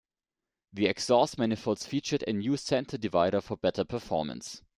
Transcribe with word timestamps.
The 0.73 0.87
exhaust 0.87 1.37
manifolds 1.37 1.85
featured 1.85 2.23
a 2.27 2.33
new 2.33 2.57
center 2.57 2.97
divider 2.97 3.39
for 3.39 3.55
better 3.55 3.83
performance. 3.83 4.63